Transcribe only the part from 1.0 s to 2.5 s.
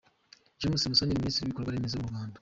Minisitiri w’ibikorwa remezo mu Rwanda.